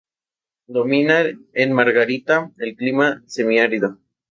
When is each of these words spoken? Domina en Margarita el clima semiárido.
Domina 0.65 1.25
en 1.53 1.73
Margarita 1.73 2.51
el 2.57 2.75
clima 2.75 3.21
semiárido. 3.27 3.99